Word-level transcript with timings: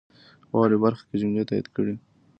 واورئ 0.51 0.77
برخه 0.83 1.03
کې 1.09 1.15
جملې 1.21 1.43
تایید 1.49 1.67
کړئ. 1.75 1.95